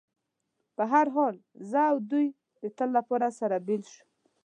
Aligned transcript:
په 0.75 0.83
هر 0.91 1.07
حال، 1.15 1.35
زه 1.71 1.81
او 1.91 1.97
دوی 2.11 2.27
د 2.61 2.63
تل 2.77 2.89
لپاره 2.97 3.27
سره 3.39 3.55
بېل 3.67 3.83
شو. 3.93 4.03